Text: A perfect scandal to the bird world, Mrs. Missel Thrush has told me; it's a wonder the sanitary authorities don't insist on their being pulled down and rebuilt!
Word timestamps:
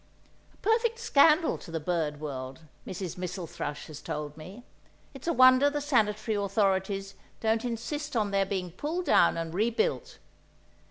A 0.51 0.57
perfect 0.57 0.97
scandal 0.97 1.59
to 1.59 1.69
the 1.69 1.79
bird 1.79 2.19
world, 2.19 2.61
Mrs. 2.87 3.19
Missel 3.19 3.45
Thrush 3.45 3.85
has 3.85 4.01
told 4.01 4.35
me; 4.35 4.63
it's 5.13 5.27
a 5.27 5.31
wonder 5.31 5.69
the 5.69 5.79
sanitary 5.79 6.33
authorities 6.33 7.13
don't 7.39 7.63
insist 7.63 8.15
on 8.15 8.31
their 8.31 8.47
being 8.47 8.71
pulled 8.71 9.05
down 9.05 9.37
and 9.37 9.53
rebuilt! 9.53 10.17